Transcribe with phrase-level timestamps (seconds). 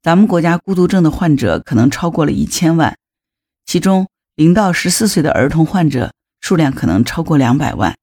[0.00, 2.96] 咱们国家孤独症的患者可能超过了一千万，
[3.66, 7.96] 其中零到十四岁的儿童患者数量可能超过两百万。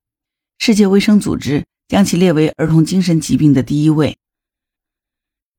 [0.60, 4.18] 世界卫生组织将其列为儿童精神疾病的第一位。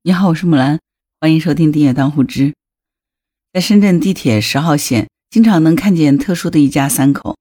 [0.02, 0.78] 你好，我是木兰，
[1.20, 2.48] 欢迎收听《订阅当户知》。
[3.54, 7.38] 在深圳地铁十号线，经常能看见特殊的一家三口：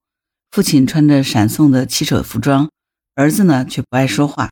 [0.52, 2.70] 父亲穿着闪送的骑手服装，
[3.16, 4.50] 儿子呢却不爱说话。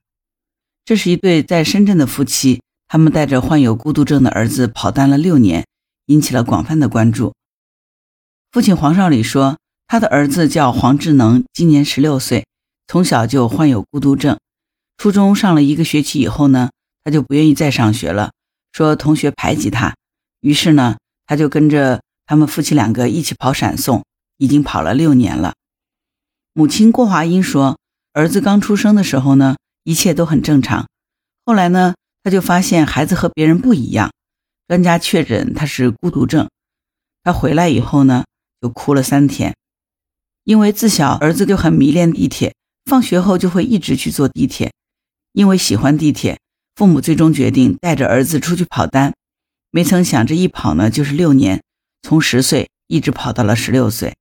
[0.84, 2.62] 这是一对在深圳的夫妻。
[2.94, 5.66] 他们带着患有孤独症的儿子跑单了六年，
[6.06, 7.34] 引起了广泛的关注。
[8.52, 9.58] 父亲黄少礼说，
[9.88, 12.46] 他的儿子叫黄智能，今年十六岁，
[12.86, 14.38] 从小就患有孤独症。
[14.96, 16.70] 初中上了一个学期以后呢，
[17.04, 18.32] 他就不愿意再上学了，
[18.72, 19.96] 说同学排挤他。
[20.42, 24.06] 于是呢，他就跟着他们夫妻两个一起跑闪送，
[24.38, 25.56] 已经跑了六年了。
[26.54, 27.80] 母亲郭华英说，
[28.12, 30.88] 儿子刚出生的时候呢，一切都很正常，
[31.44, 31.96] 后来呢。
[32.24, 34.12] 他就发现孩子和别人不一样，
[34.68, 36.50] 专家确诊他是孤独症。
[37.22, 38.24] 他回来以后呢，
[38.62, 39.56] 就哭了三天，
[40.44, 44.72] 因为自小儿子就很迷恋地铁，放学后就会一直去坐地铁。
[45.34, 46.40] 因为喜欢地铁，
[46.76, 49.14] 父母最终决定带着儿子出去跑单。
[49.72, 51.62] 没曾想这一跑呢，就是六年，
[52.04, 54.16] 从十岁一直跑到了十六岁。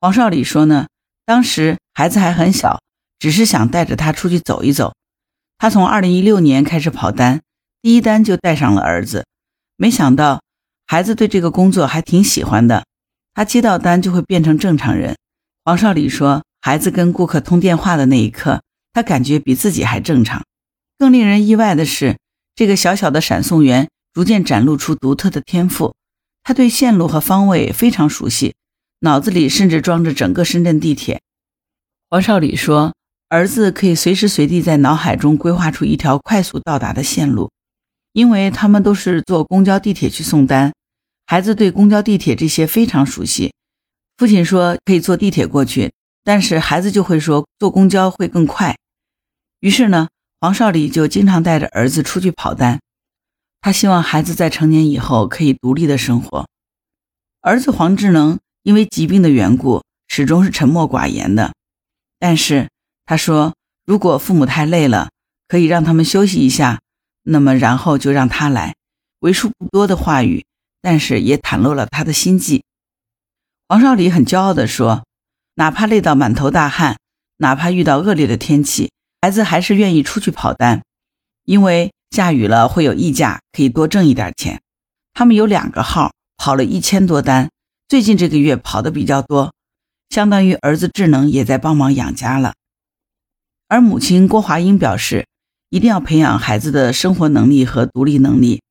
[0.00, 0.86] 黄少礼说呢，
[1.24, 2.80] 当时孩子还很小，
[3.18, 4.94] 只是想带着他出去走一走。
[5.62, 7.42] 他从二零一六年开始跑单，
[7.82, 9.26] 第一单就带上了儿子。
[9.76, 10.42] 没想到
[10.86, 12.86] 孩子对这个工作还挺喜欢的，
[13.34, 15.18] 他接到单就会变成正常人。
[15.62, 18.62] 黄少礼说，孩子跟顾客通电话的那一刻，
[18.94, 20.42] 他感觉比自己还正常。
[20.96, 22.16] 更令人意外的是，
[22.54, 25.94] 这个小小的闪送员逐渐展露出独特的天赋，
[26.42, 28.54] 他对线路和方位非常熟悉，
[29.00, 31.20] 脑子里甚至装着整个深圳地铁。
[32.08, 32.94] 黄少礼说。
[33.30, 37.48] 儿子可以随时随地在脑海中规划出一条快速到达的线路，
[38.12, 40.72] 因为他们都是坐公交、地铁去送单。
[41.26, 43.52] 孩子对公交、地铁这些非常熟悉。
[44.16, 45.92] 父亲说可以坐地铁过去，
[46.24, 48.76] 但是孩子就会说坐公交会更快。
[49.60, 50.08] 于是呢，
[50.40, 52.80] 黄少礼就经常带着儿子出去跑单。
[53.60, 56.48] 他希望孩子在成年以后可以独立的生活。
[57.42, 61.52] 儿子黄智能因为疾病的缘故，始终是沉默寡言的，
[62.18, 62.68] 但是。
[63.10, 63.54] 他说
[63.84, 65.10] ：“如果父母太累了，
[65.48, 66.78] 可以让他们休息一下，
[67.24, 68.76] 那么然后就让他来。”
[69.18, 70.44] 为数不多的话语，
[70.80, 72.62] 但是也袒露了他的心迹。
[73.66, 75.04] 黄少礼很骄傲地说
[75.56, 76.98] ：“哪怕累到满头大汗，
[77.38, 80.84] 哪怕遇到恶劣的天气，孩子还是愿意出去跑单，
[81.44, 84.60] 因为下雨了会有溢价，可以多挣一点钱。
[85.14, 87.50] 他们有两个号，跑了一千多单，
[87.88, 89.52] 最近这个月跑的比较多，
[90.10, 92.54] 相当于儿子智能也在帮忙养家了。”
[93.70, 95.28] 而母亲郭华英表示，
[95.68, 98.62] 一定要培养孩子的生活能力和独立能力，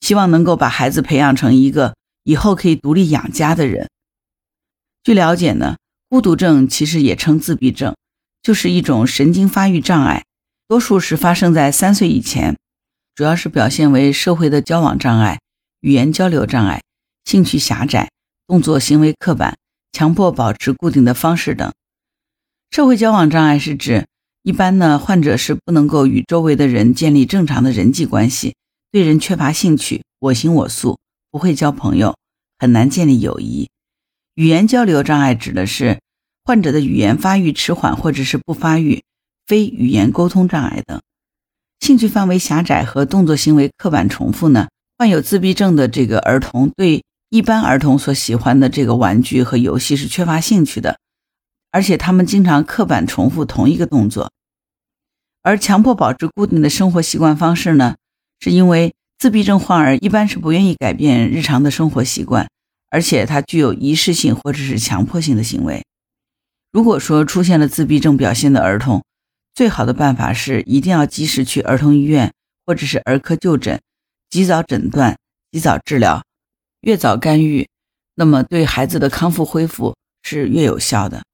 [0.00, 3.88] 希望能够把孩子培养成一个以后可以独立养家的人。
[5.04, 5.76] 据了解呢，
[6.08, 7.94] 孤独症其实也称自闭症，
[8.42, 10.24] 就是一种神经发育障碍，
[10.66, 12.56] 多数是发生在三岁以前，
[13.14, 15.38] 主要是表现为社会的交往障碍、
[15.78, 16.82] 语言交流障碍、
[17.24, 18.10] 兴趣狭窄、
[18.48, 19.56] 动作行为刻板、
[19.92, 21.72] 强迫保持固定的方式等。
[22.72, 24.08] 社会交往障碍是指。
[24.44, 28.54] 一般呢，患者是不能够与周围的人建立正常的人际关系，
[28.92, 30.98] 对人缺乏兴趣，我行我素，
[31.30, 32.14] 不会交朋友，
[32.58, 33.70] 很难建立友谊。
[34.34, 35.98] 语言交流障碍指的是
[36.44, 39.02] 患者的语言发育迟缓或者是不发育，
[39.46, 41.00] 非语言沟通障碍等。
[41.80, 44.68] 兴趣范围狭窄和动作行为刻板重复呢，
[44.98, 50.98] 患有自闭症的这个儿童对一般儿童所喜欢的这个玩具和游戏是缺乏兴趣的。
[51.74, 54.30] 而且他们经常刻板重复同一个动作，
[55.42, 57.96] 而强迫保持固定的生活习惯方式呢，
[58.38, 62.48] 是因为自闭症患儿一般是不愿意改变日常的生活习惯，
[62.92, 65.82] 而且它具有仪式性或者是强迫性的行为。
[66.70, 69.02] 如果说出现了自闭症表现的儿童，
[69.52, 72.32] 最好的办法是一定要及时去儿童医院
[72.64, 73.80] 或者是儿科就诊，
[74.30, 75.18] 及早诊断、
[75.50, 76.22] 及早治疗，
[76.82, 77.68] 越早干预，
[78.14, 81.24] 那么对孩子的康复恢复是越有效的。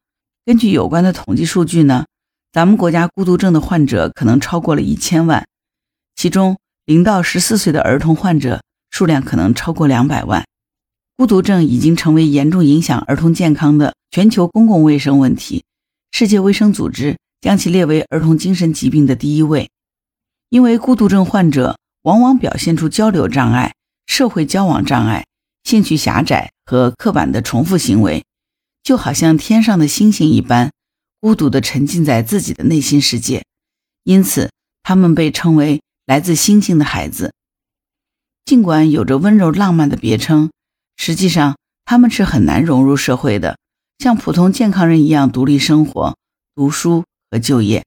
[0.51, 2.07] 根据有关的统计数据呢，
[2.51, 5.47] 咱们国家孤独症的患者可能超过了一千万，
[6.17, 8.61] 其中零到十四岁的儿童患者
[8.91, 10.45] 数量可能超过两百万。
[11.17, 15.63] 孤独症已经成为严重影响儿童健康的全球公共卫生问题，
[16.11, 19.71] 世界卫生组织将其列为儿童精神疾病的第一位。
[20.49, 23.73] 因为孤独症患者往往表现出交流障碍、
[24.09, 25.25] 社会交往障碍、
[25.63, 28.25] 兴趣狭窄和刻板的重复行为。
[28.91, 30.73] 就好像天上的星星一般，
[31.21, 33.45] 孤独地沉浸在自己的内心世界，
[34.03, 34.51] 因此
[34.83, 37.33] 他们被称为来自星星的孩子。
[38.45, 40.51] 尽管有着温柔浪漫的别称，
[40.97, 43.57] 实际上他们是很难融入社会的，
[44.01, 46.17] 像普通健康人一样独立生活、
[46.57, 47.85] 读书和就业。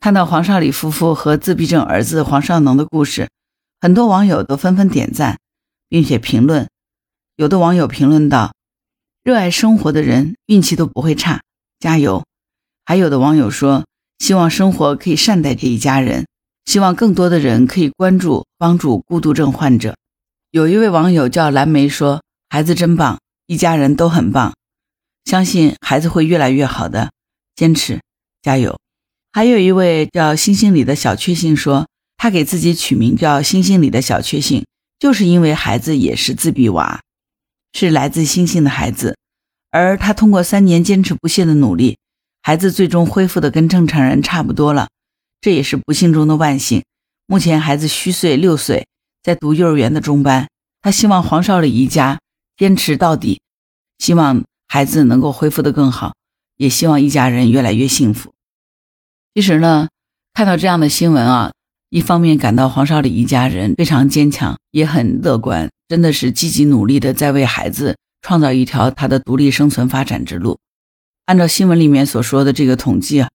[0.00, 3.28] 看到黄少礼夫妇和自闭症儿子黄少能的故事，
[3.80, 5.38] 很多网友都纷纷点赞，
[5.88, 6.68] 并且评论。
[7.36, 8.52] 有的网友评论道
[9.24, 11.42] ：“热爱生活的人运气都不会差，
[11.78, 12.24] 加油！”
[12.84, 13.84] 还有的网友说
[14.18, 16.26] ：“希望生活可以善待这一家人，
[16.64, 19.96] 希望更多的人可以关注帮助孤独症患者。”
[20.50, 24.52] 有一位网友叫蓝莓说：“孩子真棒，一家人都很棒，
[25.24, 27.12] 相信孩子会越来越好的，
[27.54, 28.00] 坚持，
[28.42, 28.78] 加油！”
[29.32, 31.86] 还有一位叫星星里的小确幸说，
[32.18, 34.66] 他给自己取名叫星星里的小确幸，
[34.98, 37.00] 就是因为孩子也是自闭娃，
[37.72, 39.16] 是来自星星的孩子，
[39.70, 41.98] 而他通过三年坚持不懈的努力，
[42.42, 44.88] 孩子最终恢复的跟正常人差不多了，
[45.40, 46.82] 这也是不幸中的万幸。
[47.26, 48.86] 目前孩子虚岁六岁，
[49.22, 50.48] 在读幼儿园的中班，
[50.80, 52.20] 他希望黄少礼一家
[52.56, 53.40] 坚持到底，
[53.98, 56.14] 希望孩子能够恢复的更好，
[56.56, 58.32] 也希望一家人越来越幸福。
[59.34, 59.88] 其实呢，
[60.34, 61.52] 看到这样的新闻啊，
[61.88, 70.58] 一方面感到黄少礼一家人非常坚强，也很乐观，真的是积极努力的在为孩子创造一条他的独立生存发展之路。
[71.26, 73.28] 按照新闻里面所说的这个统计啊，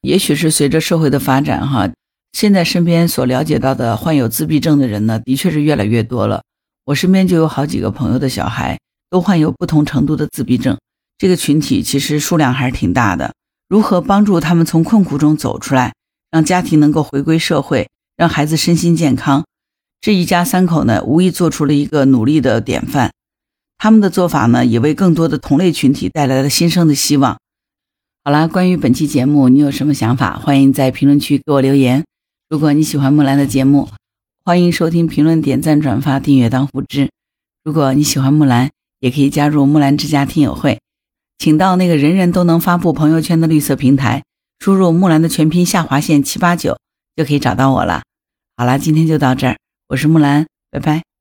[0.00, 1.88] 也许是随着社会的发展哈，
[2.32, 6.42] 现在身边所了解到的患有自闭症的人呢，的确是越来越多了。
[6.86, 10.76] 我身边就有好几个朋友的小孩都患有不同程度的自闭症，
[11.16, 13.32] 这个群体其实数量还是挺大的。
[13.68, 15.94] 如何帮助他们从困苦中走出来，
[16.32, 19.44] 让家庭能够回归社会，让孩子身心健康？
[20.04, 23.10] 这一家三口呢，无疑做出了一个努力的典范。
[23.78, 27.38] 他们的做法呢，也为更多的同类群体带来了新生的希望。
[28.22, 30.38] 好啦，关于本期节目，你有什么想法？
[30.38, 32.04] 欢迎在评论区给我留言。
[32.50, 33.88] 如果你喜欢木兰的节目，
[34.44, 37.08] 欢迎收听、评论、点赞、转发、订阅、当护知。
[37.64, 38.68] 如果你喜欢木兰，
[39.00, 40.80] 也可以加入木兰之家听友会。
[41.38, 44.22] 请到那个人人都能发布朋友圈的绿色平台，
[44.58, 46.76] 输入木兰的全拼下划线七八九，
[47.16, 48.02] 就可以找到我了。
[48.54, 49.56] 好啦，今天就到这儿，
[49.94, 51.13] 我是木兰，拜拜。